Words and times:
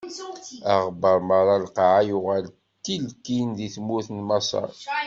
Aɣebbar 0.73 1.17
meṛṛa 1.27 1.55
n 1.59 1.63
lqaɛa 1.67 1.99
yuɣal 2.09 2.45
d 2.49 2.53
tilkin 2.83 3.49
di 3.57 3.67
tmurt 3.75 4.07
n 4.11 4.19
Maṣer. 4.27 4.69